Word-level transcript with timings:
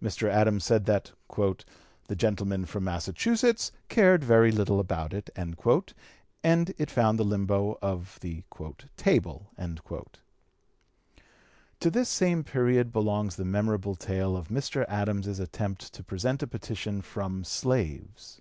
Mr. 0.00 0.30
Adams 0.30 0.62
said 0.62 0.84
that 0.84 1.10
"the 2.06 2.14
gentleman 2.14 2.64
from 2.64 2.84
Massachusetts 2.84 3.72
cared 3.88 4.22
very 4.22 4.52
little 4.52 4.78
about 4.78 5.12
it," 5.12 5.28
and 5.34 6.72
it 6.78 6.88
found 6.88 7.18
the 7.18 7.24
limbo 7.24 7.76
of 7.82 8.16
the 8.20 8.44
"table." 8.96 9.50
To 11.80 11.90
this 11.90 12.08
same 12.08 12.44
period 12.44 12.92
belongs 12.92 13.34
the 13.34 13.44
memorable 13.44 13.96
tale 13.96 14.36
of 14.36 14.50
Mr. 14.50 14.84
Adams's 14.86 15.40
(p. 15.40 15.46
269) 15.46 15.46
attempt 15.46 15.92
to 15.94 16.04
present 16.04 16.44
a 16.44 16.46
petition 16.46 17.00
from 17.02 17.42
slaves. 17.42 18.40